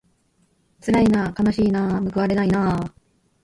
[0.79, 2.93] つらいなあかなしいなあむくわれないなあ